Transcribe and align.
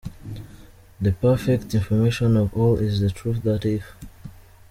The 0.99 1.11
perfect 1.11 1.75
information 1.75 2.35
of 2.35 2.57
all 2.57 2.77
is 2.79 3.01
the 3.01 3.11
truth 3.11 3.43
that 3.43 3.65
if. 3.65 3.85